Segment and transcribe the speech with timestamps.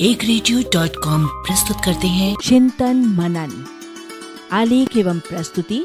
[0.00, 3.52] एक radio dot com प्रस्तुत करते हैं। चिंतन मनन
[4.52, 5.78] आलेख एवं प्रस्तुति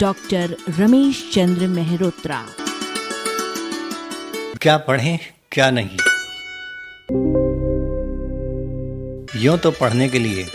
[0.00, 2.40] डॉक्टर रमेश चंद्र मेहरोत्रा।
[4.62, 5.18] क्या पढ़ें
[5.52, 5.96] क्या नहीं?
[9.42, 10.46] यूँ तो पढ़ने के लिए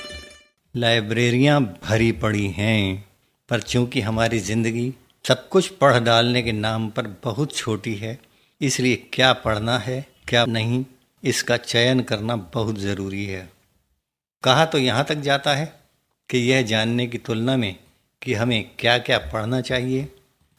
[0.75, 3.05] लाइब्रेरियाँ भरी पड़ी हैं
[3.49, 4.93] पर चूँकि हमारी ज़िंदगी
[5.25, 8.17] सब कुछ पढ़ डालने के नाम पर बहुत छोटी है
[8.61, 10.83] इसलिए क्या पढ़ना है क्या नहीं
[11.27, 13.47] इसका चयन करना बहुत ज़रूरी है।
[14.43, 15.65] कहा तो यहाँ तक जाता है
[16.29, 17.75] कि यह जानने की तुलना में
[18.21, 20.07] कि हमें क्या क्या पढ़ना चाहिए।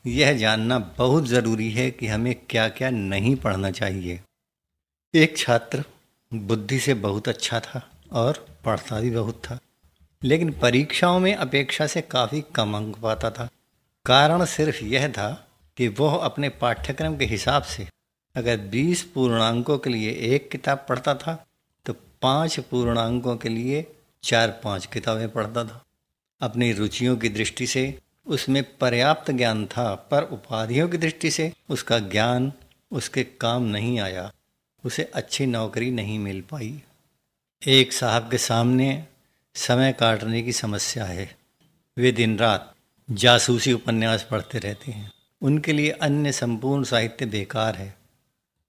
[0.05, 4.21] यह जानना बहुत ज़रूरी है कि हमें क्या क्या नहीं पढ़ना चाहिए।
[5.15, 5.85] एक छात्र
[6.33, 9.59] बुद्धि से बहुत अच्छा था और पढ़ता भी बहुत था,
[10.23, 13.49] लेकिन परीक्षाओं में अपेक्षा से काफ़ी कम अंक पाता था।
[14.07, 15.31] कारण सिर्फ़ यह था
[15.77, 17.87] कि वह अपने पाठ्यक्रम के हिसाब से
[18.39, 21.47] अगर 20 पूर्णांकों के लिए एक किताब पढ़ता था
[21.87, 23.87] तो पाँच पूर्णांकों के लिए
[24.23, 25.85] चार पाँच किताबें पढ़ता था।
[26.41, 31.99] अपनी रुचियों की दृष्टि से उसमें पर्याप्त ज्ञान था, पर उपाधियों की दृष्टि से उसका
[31.99, 32.53] ज्ञान
[32.91, 34.33] उसके काम नहीं आया।
[34.85, 36.83] उसे अच्छी नौकरी नहीं मिल पाई।
[37.67, 39.05] एक साहब के सामने
[39.55, 41.37] समय काटने की समस्या है।
[41.97, 42.75] वे दिन रात
[43.11, 45.13] जासूसी उपन्यास पढ़ते रहते हैं।
[45.43, 47.98] उनके लिए अन्य संपूर्ण साहित्य बेकार है।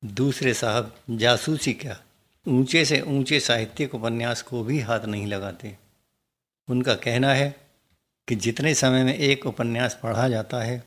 [0.05, 2.02] दूसरे साहब, जासूसी क्या?
[2.47, 5.78] ऊँचे से ऊँचे साहित्यिक उपन्यास को भी हाथ नहीं लगाते।
[6.69, 7.55] उनका कहना है
[8.27, 10.83] कि जितने समय में एक उपन्यास पढ़ा जाता है,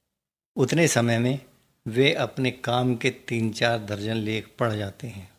[0.57, 1.41] उतने समय में
[1.87, 5.31] वे अपने काम के तीन चार दर्जन लेख पढ़ जाते हैं।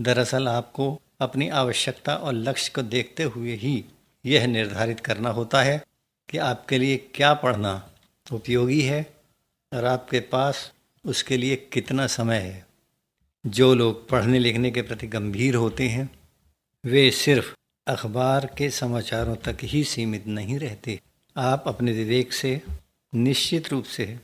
[0.00, 3.84] दरअसल आपको अपनी आवश्यकता और लक्ष्य को देखते हुए ही
[4.26, 5.84] यह निर्धारित करना होता है
[6.28, 7.90] कि आपके लिए क्या पढ़ना
[8.32, 9.14] उपयोगी है
[9.74, 10.72] और आपके पास
[11.06, 12.69] उसके लिए कितना समय है।
[13.46, 16.10] जो लोग पढ़ने लिखने के प्रति गंभीर होते हैं,
[16.84, 17.54] वे सिर्फ़
[17.86, 21.00] अखबार के समाचारों तक ही सीमित नहीं रहते।
[21.36, 22.62] आप अपने विवेक से
[23.14, 24.18] निश्चित रूप से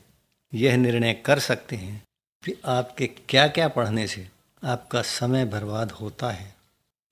[0.54, 2.02] यह निर्णय कर सकते हैं
[2.44, 4.28] कि आपके क्या क्या पढ़ने से
[4.64, 6.54] आपका समय बर्बाद होता है।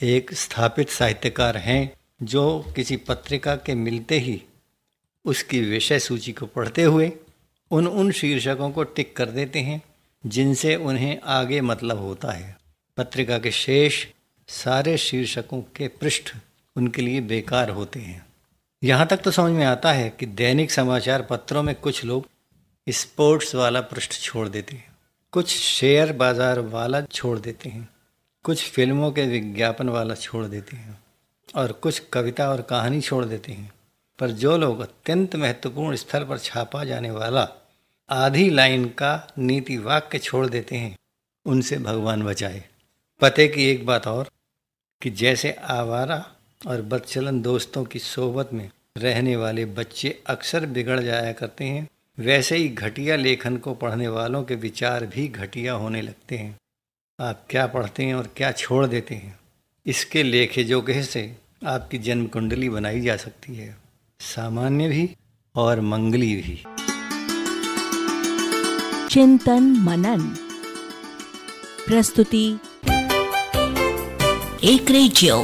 [0.03, 1.93] एक स्थापित साहित्यकार हैं
[2.23, 4.43] जो किसी पत्रिका के मिलते ही
[5.25, 7.13] उसकी विषय सूची को पढ़ते हुए
[7.71, 9.83] उन उन शीर्षकों को टिक कर देते हैं।
[10.25, 12.57] जिनसे उन्हें आगे मतलब होता है।
[12.99, 14.05] पत्रिका के शेष
[14.49, 16.31] सारे शीर्षकों के पृष्ठ
[16.77, 18.25] उनके लिए बेकार होते हैं।
[18.83, 22.29] यहाँ तक तो समझ में आता है कि दैनिक समाचार पत्रों में कुछ लोग
[22.87, 24.93] स्पोर्ट्स वाला पृष्ठ छोड़ देते हैं,
[25.33, 27.89] कुछ शेयर बाज़ार वाला छोड़ देते हैं,
[28.45, 30.99] कुछ फ़िल्मों के विज्ञापन वाला छोड़ देते हैं
[31.55, 33.73] और कुछ कविता और कहानी छोड़ देते हैं।
[34.19, 37.45] पर जो लोग अत्यंत महत्वपूर्ण स्थल पर छापा जाने वाला
[38.11, 40.97] आधी लाइन का नीति वाक्य छोड़ देते हैं।
[41.47, 42.65] उनसे भगवान बचाए।
[43.21, 44.31] पते की एक बात और,
[45.03, 46.33] कि जैसे आवारा
[46.67, 51.89] और बदचलन दोस्तों की सोबत में रहने वाले बच्चे अक्सर बिगड़ जाया करते हैं,
[52.19, 56.57] वैसे ही घटिया लेखन को पढ़ने वालों के विचार भी घटिया होने लगते हैं।
[57.21, 59.39] आप क्या पढ़ते हैं और क्या छोड़ देते हैं?
[59.87, 61.37] इसके लेखे जोगे से
[61.67, 63.77] आपकी जन्म कुंडली बनाई जा सकती है।
[64.21, 65.17] सामान्य भी
[65.55, 66.74] और मंगली भी।
[69.15, 70.23] चिंतन मनन
[71.87, 72.47] प्रस्तुति
[74.73, 75.37] एक रेडियो